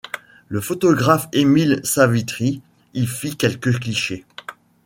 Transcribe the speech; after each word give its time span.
Le 0.47 0.61
photographe 0.61 1.27
Émile 1.31 1.79
Savitry 1.83 2.63
y 2.95 3.05
fit 3.05 3.35
quelques 3.37 3.77
clichés. 3.79 4.25